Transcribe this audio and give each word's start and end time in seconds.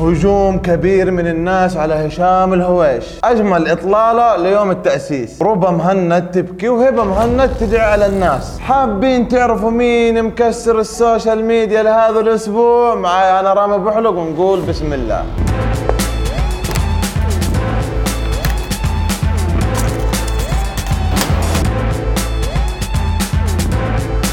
هجوم 0.00 0.58
كبير 0.58 1.10
من 1.10 1.26
الناس 1.26 1.76
على 1.76 1.94
هشام 1.94 2.54
الهويش. 2.54 3.04
أجمل 3.24 3.68
إطلالة 3.68 4.36
ليوم 4.36 4.70
التأسيس. 4.70 5.42
ربا 5.42 5.70
مهند 5.70 6.30
تبكي 6.30 6.68
وهبه 6.68 7.04
مهند 7.04 7.50
تدعي 7.60 7.92
على 7.92 8.06
الناس. 8.06 8.58
حابين 8.60 9.28
تعرفوا 9.28 9.70
مين 9.70 10.22
مكسر 10.24 10.80
ال 10.80 10.89
social 10.89 11.44
media 11.44 11.82
لهذا 11.82 12.20
الأسبوع؟ 12.20 12.94
معاي 12.94 13.40
أنا 13.40 13.52
رامي 13.52 13.78
أبو 13.84 13.95
حلوق 13.95 14.10
ونقول 14.10 14.60
بسم 14.60 14.92
الله. 14.92 15.24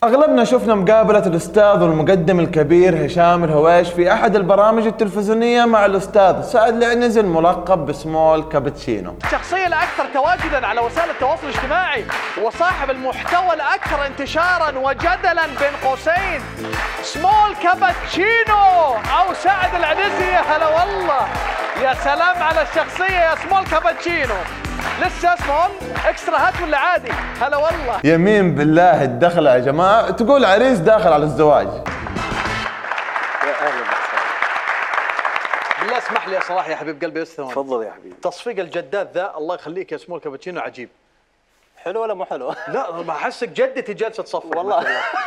أغلبنا 0.04 0.44
شفنا 0.44 0.76
مقابلة 0.76 1.26
الأستاذ 1.26 1.84
والمقدم 1.84 2.40
الكبير 2.40 3.06
هشام 3.06 3.44
الهويش 3.44 3.90
في 3.90 4.14
أحد 4.14 4.36
البرامج 4.36 4.86
التلفزيونية 4.86 5.66
مع 5.66 5.86
الأستاذ 5.86 6.42
سعد 6.42 6.84
العنزي 6.84 7.20
الملقب 7.20 7.86
بسمول 7.86 8.44
كابتشينو. 8.44 9.16
الشخصية 9.26 9.68
الأكثر 9.68 10.06
تواجدا 10.14 10.68
على 10.68 10.82
وسائل 10.82 11.10
التواصل 11.10 11.48
الاجتماعي 11.48 12.06
وصاحب 12.44 12.90
المحتوى 12.90 13.54
الأكثر 13.54 14.06
انتشارا 14.06 14.78
وجدلا 14.78 15.46
بين 15.46 15.90
قوسين. 15.90 16.42
سمول 17.02 17.56
كابتشينو 17.64 18.94
أو 19.20 19.34
سعد 19.34 19.76
العنزي 19.76 20.26
يا 20.26 20.42
هلا 20.42 20.68
والله. 20.68 21.28
يا 21.84 21.94
سلام 21.94 22.44
على 22.44 22.62
الشخصية 22.62 23.20
يا 23.30 23.36
سمول 23.36 23.64
كابتشينو. 23.66 24.36
لسه 25.02 25.36
small 25.36 25.70
extra 26.06 26.38
hot 26.38 26.62
ولا 26.62 26.78
عادي؟ 26.78 27.12
هلا 27.42 27.58
والله. 27.58 28.00
يمين 28.04 28.56
بالله 28.56 29.04
الدخلة 29.04 29.54
يا 29.56 29.60
جماعة. 29.60 30.12
تقول 30.12 30.46
عريس 30.46 30.78
داخل 30.78 31.14
على 31.14 31.24
الزواج. 31.24 31.68
بالله 35.80 35.98
اسمح 35.98 36.28
لي 36.28 36.36
يا 36.36 36.42
صلاح 36.42 36.70
يا 36.70 36.76
حبيب 36.76 37.04
قلبي 37.04 37.22
بس 37.22 37.36
ثواني. 37.36 37.52
تفضل 37.52 37.84
يا 37.84 37.92
حبيبي. 37.92 38.16
تصفيق 38.22 38.60
الجدات 38.60 39.12
ذا 39.14 39.34
الله 39.38 39.56
يخليك 39.56 39.92
يا 39.92 39.98
سمول 39.98 40.20
كابتشينو 40.20 40.62
عجيب. 40.62 40.90
حلو 41.88 42.02
ولا 42.02 42.14
مو 42.14 42.26
حلو؟ 42.26 42.54
لا 42.74 42.92
ما 42.92 43.12
أحسك 43.12 43.50
جدتي 43.50 43.94
جالسه 43.94 44.24
تصفق 44.24 44.58
والله. 44.58 44.86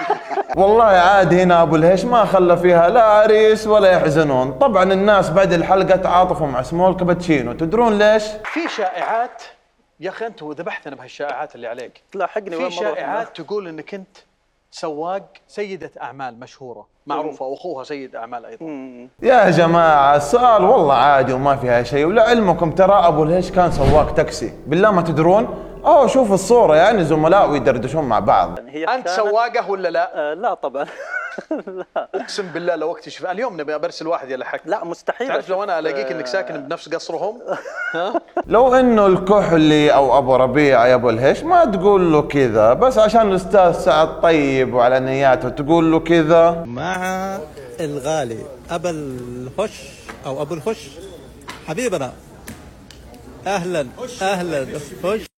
والله 0.61 0.85
عاد 0.85 1.35
هنا 1.35 1.63
أبو 1.63 1.77
الهيش 1.77 2.05
ما 2.05 2.25
خلى 2.25 2.57
فيها 2.57 2.89
لا 2.89 3.03
عريس 3.03 3.67
ولا 3.67 3.93
يحزنون. 3.93 4.53
طبعا 4.53 4.93
الناس 4.93 5.31
بعد 5.31 5.53
الحلقة 5.53 5.97
تعاطفوا 5.97 6.47
مع 6.47 6.63
سمول 6.63 6.97
كابتشينو. 6.97 7.53
تدرون 7.53 7.99
ليش؟ 7.99 8.25
في 8.45 8.69
شائعات 8.69 9.43
يا 10.01 10.11
أخي 10.11 10.27
أنت 10.27 10.43
ذبحتنا 10.43 10.97
بهالشائعات 10.97 11.55
اللي 11.55 11.67
عليك. 11.67 12.03
تلاحقني 12.13 12.57
في. 12.57 12.71
شائعات 12.71 13.41
تقول 13.41 13.69
إنك 13.69 13.95
أنت 13.95 14.17
سواق 14.71 15.23
سيدة 15.49 15.91
أعمال 16.03 16.41
مشهورة 16.41 16.87
معروفة 17.07 17.45
وأخوها 17.47 17.85
سيد 17.85 18.17
أعمال 18.17 18.47
أيضا. 18.47 18.67
مم. 18.67 19.09
يا 19.23 19.51
جماعة 19.51 20.17
السؤال 20.17 20.65
والله 20.65 20.95
عادي 20.95 21.33
وما 21.33 21.57
فيها 21.57 21.83
شيء. 21.83 22.05
ولعلمكم 22.07 22.71
ترى 22.71 22.93
أبو 22.95 23.23
الهيش 23.23 23.51
كان 23.51 23.73
سواق 23.73 24.15
تاكسي. 24.15 24.53
بالله 24.67 24.91
ما 24.91 25.03
تدرون 25.03 25.70
أوه 25.85 26.07
شوفوا 26.07 26.35
الصورة 26.35 26.77
يعني 26.77 27.05
زملاء 27.05 27.51
ويدردشون 27.51 28.05
مع 28.05 28.19
بعض. 28.19 28.59
هي 28.69 28.85
أنت 28.85 29.05
كانت- 29.07 29.09
سواقه 29.09 29.71
ولا 29.71 29.89
لا؟ 29.89 30.31
آه 30.31 30.35
لا 30.35 30.55
طبعا. 30.55 30.87
أقسم 32.15 32.47
بالله 32.47 32.75
لو 32.77 32.93
اكتشف 32.93 33.27
اليوم 33.27 33.61
نبي 33.61 33.79
برسل 33.79 34.07
واحد 34.07 34.31
يلحق 34.31 34.61
لا 34.65 34.85
مستحيل. 34.85 35.29
تعرف 35.29 35.49
لو 35.49 35.63
أنا 35.65 35.79
ألاقيك 35.79 36.13
إنك 36.13 36.23
آه، 36.25 36.27
ساكن 36.33 36.61
بنفس 36.61 36.89
قصرهم؟ 36.89 37.39
لو 38.47 38.75
إنه 38.75 39.07
الكحلي 39.07 39.95
أو 39.95 40.19
أبو 40.19 40.37
ربيع 40.37 40.87
يا 40.87 40.95
أبو 40.95 41.11
الهيش 41.11 41.43
ما 41.43 41.65
تقول 41.65 42.13
له 42.13 42.23
كذا. 42.23 42.73
بس 42.73 42.99
عشان 42.99 43.31
الاستاذ 43.31 43.73
سعد 43.73 44.21
طيب 44.21 44.75
وعلى 44.75 45.01
نياته 45.01 45.49
تقول 45.49 45.93
له 45.93 46.01
كذا. 46.01 46.63
مع 46.67 47.39
الغالي 47.81 48.39
ابا 48.71 48.91
الهش 48.91 49.83
أو 50.27 50.43
أبو 50.43 50.55
الهش. 50.55 50.89
حبيبنا 51.69 52.13
أهلا 53.47 53.87
أهلا. 54.23 54.67
هش. 55.05 55.30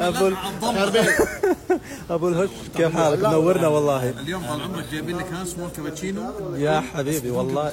أبو 0.00 0.26
ال- 0.26 0.36
ابو 2.10 2.28
الهش 2.28 2.48
كيف 2.76 2.96
حالك؟ 2.96 3.18
منورنا 3.18 3.68
والله. 3.68 4.10
اليوم 4.20 4.42
طال 4.46 4.60
عمرك 4.62 4.84
جايبين 4.92 5.16
لك 5.18 5.26
ها 5.32 5.44
سمول 5.44 5.68
كابتشينو. 5.76 6.54
يا 6.56 6.82
حبيبي 6.94 7.30
والله. 7.30 7.72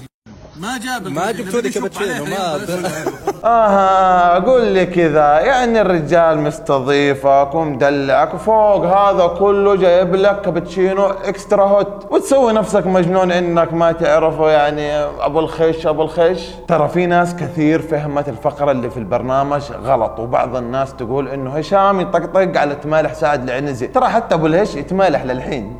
ما 0.57 0.77
جاب 0.77 1.07
ما 1.07 1.31
جبتوا 1.31 1.61
لي 1.61 1.69
كابتشينو 1.69 2.25
ما 2.25 2.57
آه 3.45 4.39
قول 4.45 4.65
لي 4.65 4.85
كذا 4.85 5.39
يعني 5.39 5.81
الرجال 5.81 6.39
مستضيفك 6.39 7.49
ومدلعك 7.55 8.33
وفوق 8.33 8.85
هذا 8.85 9.27
كله 9.27 9.75
جايب 9.75 10.15
لك 10.15 10.41
كابتشينو 10.41 11.05
extra 11.07 11.63
hot 11.63 12.07
وتسوي 12.11 12.53
نفسك 12.53 12.87
مجنون 12.87 13.31
إنك 13.31 13.73
ما 13.73 13.91
تعرفه 13.91 14.49
يعني 14.49 14.93
أبو 15.19 15.39
الهش 15.39 15.87
أبو 15.87 16.01
الهش 16.01 16.49
ترى 16.67 16.87
في 16.87 17.05
ناس 17.05 17.35
كثير 17.35 17.81
فهمت 17.81 18.29
الفقرة 18.29 18.71
اللي 18.71 18.89
في 18.89 18.97
البرنامج 18.97 19.61
غلط 19.83 20.19
وبعض 20.19 20.55
الناس 20.55 20.95
تقول 20.95 21.27
إنه 21.27 21.57
هشام 21.57 22.01
يطقطق 22.01 22.59
على 22.59 22.75
تمالح 22.75 23.13
سعد 23.13 23.43
العنزي. 23.43 23.87
ترى 23.87 24.05
حتى 24.05 24.35
أبو 24.35 24.47
الهش 24.47 24.75
يتمالح 24.75 25.23
للحين. 25.23 25.77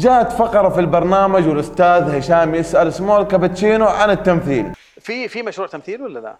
جاءت 0.00 0.32
فقرة 0.32 0.68
في 0.68 0.80
البرنامج 0.80 1.48
والأستاذ 1.48 2.18
هشام 2.18 2.54
يسأل 2.54 2.92
سمول 2.92 3.22
كابتشينو 3.22 3.86
عن 3.86 4.10
التمثيل 4.10 4.72
في 5.00 5.28
في 5.28 5.42
مشروع 5.42 5.68
تمثيل 5.68 6.02
ولا 6.02 6.18
لا؟ 6.18 6.36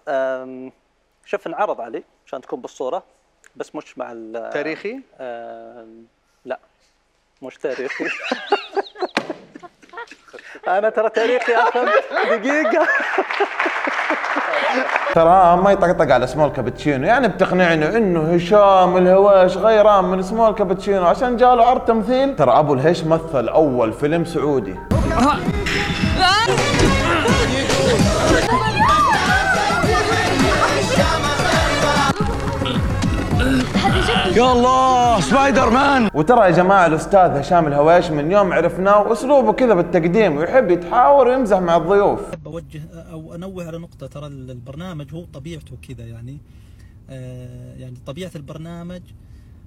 شوف 1.25 1.47
انعرض 1.47 1.81
علي 1.81 2.03
عشان 2.27 2.41
تكون 2.41 2.61
بالصورة 2.61 3.03
بس 3.55 3.75
مش 3.75 3.97
مع 3.97 4.11
ال 4.11 4.49
تاريخي؟ 4.53 4.99
لا 6.45 6.59
مش 7.41 7.57
تاريخي 7.57 8.05
أنا 10.77 10.89
ترى 10.89 11.09
تاريخي 11.09 11.55
اخذ 11.55 11.87
دقيقة 12.29 12.87
ترى 15.15 15.57
ما 15.57 15.71
يطقطق 15.71 16.13
على 16.13 16.27
سمول 16.27 16.49
كابتشينو 16.49 17.07
يعني 17.07 17.27
بتقنعني 17.27 17.97
إنه 17.97 18.33
هشام 18.33 18.97
الهويش 18.97 19.57
غيران 19.57 20.05
من 20.05 20.21
سمول 20.21 20.53
كابتشينو 20.53 21.05
عشان 21.05 21.37
جاله 21.37 21.65
عرض 21.65 21.81
تمثيل. 21.81 22.35
ترى 22.35 22.51
أبو 22.51 22.73
الهيش 22.73 23.03
مثل 23.03 23.47
أول 23.47 23.93
فيلم 23.93 24.25
سعودي. 24.25 24.75
يا 34.35 34.51
الله! 34.51 34.90
سبايدر 35.21 35.69
مان 35.69 36.09
وترى 36.13 36.45
يا 36.45 36.49
جماعة 36.51 36.87
الأستاذ 36.87 37.19
هشام 37.29 37.67
الهواش 37.67 38.11
من 38.11 38.31
يوم 38.31 38.53
عرفناه 38.53 39.11
اسلوبه 39.13 39.53
كذا 39.53 39.73
بالتقديم 39.73 40.37
ويحب 40.37 40.71
يتحاور 40.71 41.27
ويمزح 41.27 41.59
مع 41.59 41.77
الضيوف. 41.77 42.29
احب 42.29 42.47
اوجه 42.47 42.81
أو 42.93 43.35
أنوه 43.35 43.67
على 43.67 43.77
نقطة 43.77 44.07
ترى 44.07 44.27
البرنامج 44.27 45.13
هو 45.13 45.25
طبيعته 45.25 45.77
كذا 45.87 46.05
يعني. 46.05 46.37
آه 47.09 47.75
يعني 47.75 47.95
طبيعة 48.05 48.31
البرنامج 48.35 49.01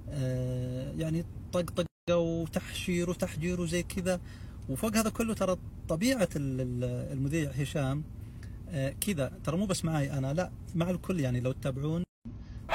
آه 0.09 0.91
يعني 0.97 1.25
طقطقه 1.53 1.85
وتحشير 2.17 3.09
وتحجير 3.09 3.61
وزي 3.61 3.83
كذا. 3.83 4.19
وفوق 4.69 4.95
هذا 4.97 5.09
كله 5.09 5.33
ترى 5.33 5.55
طبيعة 5.89 6.29
ال- 6.35 6.61
ال- 6.61 7.11
المذيع 7.13 7.49
هشام 7.61 8.03
آه 8.69 8.93
كذا. 9.07 9.31
ترى 9.43 9.57
مو 9.57 9.65
بس 9.65 9.85
معي 9.85 10.11
أنا 10.17 10.33
لا 10.33 10.49
مع 10.75 10.89
الكل 10.89 11.19
يعني 11.19 11.39
لو 11.39 11.51
تتابعون 11.51 12.04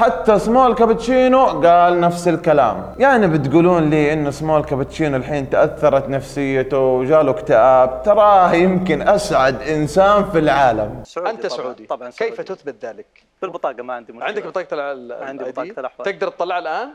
حتى 0.01 0.39
سمول 0.39 0.75
كابتشينو 0.75 1.47
قال 1.47 2.01
نفس 2.01 2.29
الكلام 2.29 2.95
يعني 2.99 3.27
بتقولون 3.27 3.91
لي 3.91 4.13
انه 4.13 4.31
سمول 4.31 4.65
كابتشينو 4.65 5.17
الحين 5.17 5.51
تأثرت 5.51 6.09
نفسيته 6.09 6.79
وجاله 6.79 7.31
اكتئاب 7.31 8.03
تراه 8.03 8.53
يمكن 8.55 9.09
أسعد 9.09 9.63
إنسان 9.63 10.31
في 10.31 10.39
العالم 10.39 11.03
سعودي 11.05 11.31
أنت 11.31 11.47
طبعاً. 11.47 11.57
سعودي 11.63 11.87
طبعا 11.87 12.11
كيف 12.11 12.35
سعودي. 12.37 12.43
تثبت 12.55 12.85
ذلك؟ 12.85 13.07
بالبطاقه 13.43 13.83
ما 13.83 13.95
عندي 13.95 14.13
مشكلة 14.13 14.29
عندك 14.29 14.47
بطاقة 14.47 14.75
ال- 14.75 15.13
ال- 15.13 15.23
عندي 15.29 15.45
ال 15.45 15.53
بطاقة 15.53 15.69
ID؟ 15.75 15.79
الأحوال. 15.79 16.13
تقدر 16.13 16.29
تطلعها 16.29 16.59
الآن؟ 16.59 16.89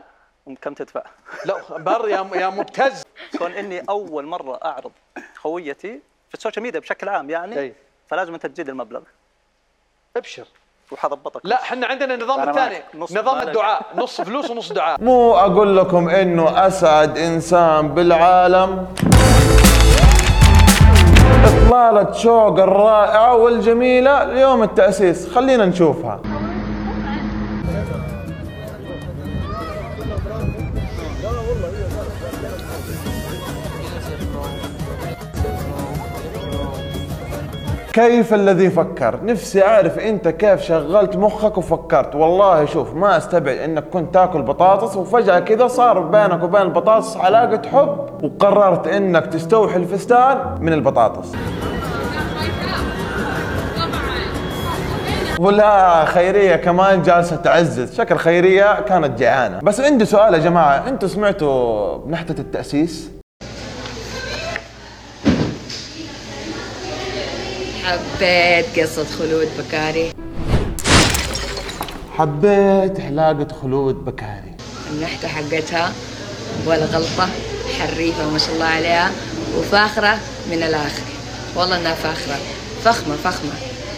كم 0.62 0.74
تدفع؟ 0.74 1.02
لا 1.46 1.54
بر 1.78 2.08
يا 2.08 2.26
يا 2.34 2.48
مبتز 2.48 3.02
كون 3.38 3.52
إني 3.52 3.82
أول 3.88 4.26
مرة 4.26 4.60
أعرض 4.64 4.92
هويتي 5.46 6.00
في 6.28 6.34
ال 6.34 6.38
social 6.38 6.62
media 6.62 6.80
بشكل 6.80 7.08
عام 7.08 7.30
يعني 7.30 7.58
أي. 7.58 7.74
فلازم 8.08 8.34
أنت 8.34 8.46
تزيد 8.46 8.68
المبلغ 8.68 9.00
أبشر 10.16 10.46
وحضبطك. 10.92 11.40
لا 11.44 11.62
إحنا 11.62 11.86
عندنا 11.86 12.14
النظام 12.14 12.48
الثاني 12.48 12.76
نظام. 12.94 13.48
الدعاء. 13.48 13.82
نص 13.96 14.20
فلوس 14.20 14.50
ونص 14.50 14.72
دعاء. 14.72 14.96
مو 15.00 15.34
أقول 15.34 15.76
لكم 15.76 16.08
إنه 16.08 16.66
أسعد 16.66 17.18
إنسان 17.18 17.88
بالعالم. 17.88 18.86
إطلالة 21.44 22.12
شوق 22.12 22.58
الرائعة 22.60 23.34
والجميلة 23.34 24.24
ليوم 24.24 24.62
التأسيس. 24.62 25.34
خلينا 25.34 25.66
نشوفها. 25.66 26.20
كيف 37.96 38.34
الذي 38.34 38.70
فكر؟ 38.70 39.24
نفسي 39.24 39.64
أعرف 39.64 39.98
أنت 39.98 40.28
كيف 40.28 40.62
شغلت 40.62 41.16
مخك 41.16 41.58
وفكرت. 41.58 42.14
والله 42.14 42.64
شوف 42.64 42.94
ما 42.94 43.16
أستبعد 43.16 43.56
إنك 43.56 43.84
كنت 43.84 44.14
تأكل 44.14 44.42
بطاطس 44.42 44.96
وفجأة 44.96 45.38
كذا 45.38 45.66
صار 45.68 46.00
بينك 46.00 46.42
وبين 46.42 46.62
البطاطس 46.62 47.16
علاقة 47.16 47.68
حب 47.68 48.08
وقررت 48.22 48.86
إنك 48.86 49.26
تستوحي 49.26 49.76
الفستان 49.76 50.38
من 50.60 50.72
البطاطس. 50.72 51.32
ولا 55.40 56.04
خيرية 56.04 56.56
كمان 56.56 57.02
جالسة 57.02 57.36
تعزز. 57.36 57.96
شكل 57.96 58.16
خيرية 58.16 58.80
كانت 58.80 59.18
جيعانة 59.18 59.60
بس 59.62 59.80
عندي 59.80 60.04
سؤال 60.04 60.34
يا 60.34 60.38
جماعة 60.38 60.88
أنتوا 60.88 61.08
سمعتوا 61.08 61.96
بنحتة 61.98 62.40
التأسيس؟ 62.40 63.15
حبيت 67.86 68.78
قصة 68.78 69.04
خلود 69.04 69.48
بكاري. 69.58 70.12
حبيت 72.18 73.00
حلاقة 73.00 73.48
خلود 73.62 74.04
بكاري. 74.04 74.54
النحتة 74.92 75.28
حقتها 75.28 75.92
ولا 76.66 76.84
غلطة 76.84 77.28
حريفة 77.78 78.30
ما 78.30 78.38
شاء 78.38 78.54
الله 78.54 78.64
عليها 78.64 79.10
وفاخرة 79.58 80.18
من 80.50 80.62
الآخر. 80.62 81.02
والله 81.56 81.80
إنها 81.80 81.94
فاخرة. 81.94 82.36
فخمة 82.84 83.16
فخمة. 83.16 83.52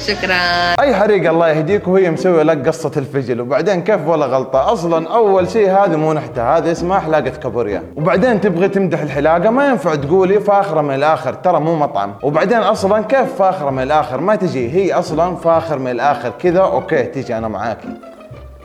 شكرا. 0.07 0.35
أي 0.81 0.95
حريق 0.95 1.31
الله 1.31 1.49
يهديك 1.49 1.89
وهي 1.89 2.11
مسويه 2.11 2.43
لك 2.43 2.69
قصة 2.69 2.91
الفجل. 2.97 3.41
وبعدين 3.41 3.83
كيف 3.83 4.07
ولا 4.07 4.27
غلطة؟ 4.27 4.73
أصلا 4.73 5.09
أول 5.15 5.51
شيء 5.51 5.71
هذه 5.71 5.97
مو 5.97 6.13
نحتة 6.13 6.57
هذه 6.57 6.73
اسمها 6.73 7.01
حلاقة 7.01 7.31
كابوريا. 7.31 7.83
وبعدين 7.97 8.41
تبغي 8.41 8.69
تمدح 8.69 9.01
الحلاقة 9.01 9.51
ما 9.51 9.69
ينفع 9.69 9.95
تقولي 9.95 10.41
فاخرة 10.41 10.81
من 10.81 10.95
الآخر 10.95 11.35
ترى 11.35 11.61
مو 11.61 11.77
مطعم. 11.77 12.15
وبعدين 12.23 12.59
أصلا 12.59 13.03
كيف 13.03 13.35
فاخرة 13.39 13.71
من 13.71 13.83
الآخر؟ 13.83 14.21
ما 14.21 14.37
تجي 14.37 14.71
هي 14.71 14.93
أصلا 14.93 15.37
فاخر 15.37 15.79
من 15.79 15.91
الآخر. 15.91 16.33
كذا 16.39 16.61
أوكي 16.61 17.03
تيجي 17.03 17.39
أنا 17.39 17.49
معاكي. 17.49 17.89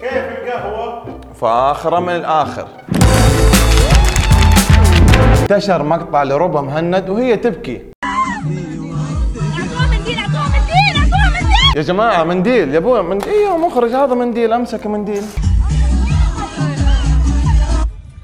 كيف 0.01 0.13
القهوة؟ 0.13 1.03
فاخرة 1.41 1.99
من 1.99 2.15
الآخر. 2.15 2.67
انتشر 5.41 5.83
مقطع 5.83 6.23
لربى 6.23 6.59
مهند 6.59 7.09
وهي 7.09 7.35
تبكي. 7.35 7.92
يا 11.75 11.81
جماعة 11.81 12.23
منديل. 12.23 12.73
يا 12.73 12.77
أبوي 12.77 13.03
منديل. 13.03 13.29
أيوه 13.29 13.57
مخرج 13.57 13.91
هذا 13.91 14.13
منديل. 14.15 14.53
أمسك 14.53 14.87
منديل. 14.87 15.23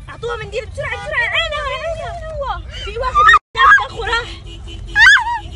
أعطوها 0.10 0.36
منديل 0.44 0.66
بسرعة 0.66 0.96
بسرعة. 1.06 1.30
عينها 1.36 1.62
عينها 1.70 2.10
في 2.86 2.98
واحد 2.98 3.16
هناك 3.20 3.90
بخ 3.90 4.00
وراح 4.00 4.30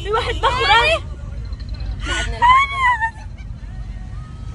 في 0.03 0.11
واحد 0.11 0.35
بخ 0.35 0.61
وراح 0.61 0.99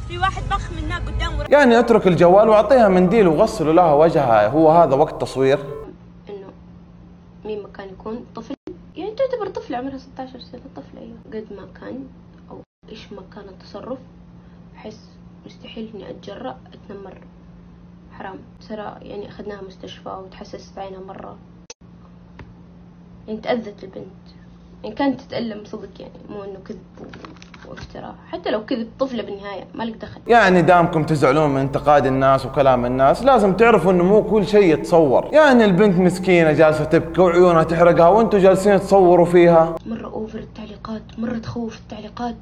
في 0.08 0.18
واحد 0.18 0.42
بخ 0.50 0.70
من 0.72 0.84
هناك 0.84 1.02
قدام 1.02 1.38
وراح 1.38 1.50
يعني 1.50 1.78
أترك 1.78 2.06
الجوال 2.06 2.48
وأعطيها 2.48 2.88
منديل 2.88 3.28
وغسلوا 3.28 3.72
لها 3.72 3.94
وجهها. 3.94 4.48
هو 4.48 4.70
هذا 4.70 4.94
وقت 4.94 5.20
تصوير. 5.20 5.58
إنه 6.28 6.46
مين 7.44 7.62
ما 7.62 7.68
كان 7.68 7.88
يكون 7.88 8.26
طفل. 8.36 8.54
يعني 8.96 9.10
تعتبر 9.14 9.48
طفلة 9.48 9.78
عمرها 9.78 9.98
16 9.98 10.40
سنة. 10.40 10.60
طفلة 10.76 11.00
أيوه. 11.00 11.16
قد 11.32 11.52
ما 11.56 11.68
كان 11.80 12.04
إيش 12.88 13.12
ما 13.12 13.22
كان 13.34 13.44
التصرف؟ 13.48 13.98
احس 14.76 15.08
مستحيل 15.46 15.90
إني 15.94 16.10
أتجرأ 16.10 16.56
أتنمر. 16.74 17.18
حرام. 18.12 18.38
ترى 18.68 18.94
يعني 19.02 19.28
أخذناها 19.28 19.62
مستشفى 19.62 20.08
وتحسست 20.08 20.78
عينها 20.78 21.00
مرة. 21.00 21.36
يعني 23.28 23.40
تأذت 23.40 23.84
البنت. 23.84 24.06
يعني 24.84 24.94
كانت 24.94 25.20
تتألم 25.20 25.64
صدق 25.64 26.00
يعني 26.00 26.12
مو 26.30 26.44
إنه 26.44 26.58
كذب 26.64 26.78
وافتراء. 27.68 28.14
حتى 28.28 28.50
لو 28.50 28.64
كذب 28.64 28.88
طفلة 28.98 29.22
بالنهاية 29.22 29.64
مالك 29.74 29.96
دخل. 29.96 30.20
يعني 30.26 30.62
دامكم 30.62 31.04
تزعلون 31.04 31.50
من 31.50 31.60
انتقاد 31.60 32.06
الناس 32.06 32.46
وكلام 32.46 32.86
الناس 32.86 33.24
لازم 33.24 33.56
تعرفوا 33.56 33.92
إنه 33.92 34.04
مو 34.04 34.22
كل 34.22 34.46
شيء 34.46 34.74
يتصور. 34.74 35.28
يعني 35.32 35.64
البنت 35.64 35.98
مسكينة 35.98 36.52
جالسة 36.52 36.84
تبكي 36.84 37.20
وعيونها 37.20 37.62
تحرقها 37.62 38.08
وأنتم 38.08 38.38
جالسين 38.38 38.80
تصوروا 38.80 39.26
فيها. 39.26 39.76
مرة 39.86 40.06
اوفر 40.06 40.38
التعليقات 40.38 41.02
مرة 41.18 41.38
تخوف 41.38 41.78
التعليقات. 41.78 42.36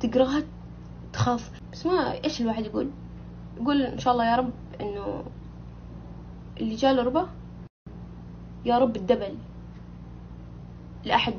تقراها 0.00 0.42
تخاف. 1.12 1.50
بس 1.72 1.86
ما 1.86 2.24
إيش 2.24 2.40
الواحد 2.40 2.66
يقول؟ 2.66 2.88
يقول 3.60 3.82
إن 3.82 3.98
شاء 3.98 4.12
الله 4.12 4.24
يا 4.24 4.36
رب 4.36 4.50
إنه 4.80 5.22
اللي 6.60 6.74
جاله 6.74 7.02
ربا 7.02 7.26
يا 8.64 8.78
رب 8.78 8.96
الدبل 8.96 9.34
لأحد 11.04 11.34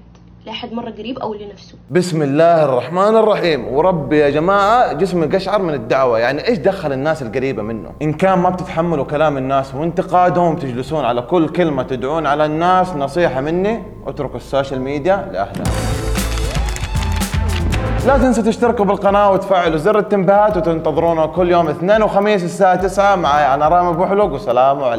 لأحد 0.45 0.73
مرة 0.73 0.89
قريب 0.89 1.19
أو 1.19 1.33
لنفسه. 1.33 1.77
بسم 1.91 2.21
الله 2.21 2.65
الرحمن 2.65 3.15
الرحيم. 3.17 3.67
وربي 3.67 4.17
يا 4.17 4.29
جماعة 4.29 4.93
جسمي 4.93 5.25
قشعر 5.25 5.61
من 5.61 5.73
الدعوة. 5.73 6.19
يعني 6.19 6.47
إيش 6.47 6.57
دخل 6.57 6.93
الناس 6.93 7.21
القريبة 7.21 7.63
منه؟ 7.63 7.91
إن 8.01 8.13
كان 8.13 8.39
ما 8.39 8.49
بتتحملوا 8.49 9.05
كلام 9.05 9.37
الناس 9.37 9.75
وانتقادهم 9.75 10.55
تجلسون 10.55 11.05
على 11.05 11.21
كل 11.21 11.49
كلمة 11.49 11.83
تدعون 11.83 12.25
على 12.25 12.45
الناس 12.45 12.95
نصيحة 12.95 13.41
مني 13.41 13.83
اتركوا 14.07 14.35
ال 14.35 14.42
social 14.42 14.81
media 14.81 15.29
لأهلها 15.31 16.00
لا 18.07 18.17
تنسوا 18.17 18.43
تشتركوا 18.43 18.85
بالقناة 18.85 19.31
وتفعلوا 19.31 19.77
زر 19.77 19.99
التنبيهات 19.99 20.57
وتنتظرونا 20.57 21.25
كل 21.25 21.51
يوم 21.51 21.67
اثنين 21.67 22.03
وخميس 22.03 22.43
الساعة 22.43 22.75
9 22.75 23.15
معي 23.15 23.53
أنا 23.53 23.67
رامي 23.67 23.89
أبو 23.89 24.05
حلوق 24.05 24.31
والسلام 24.31 24.83
عليكم. 24.83 24.91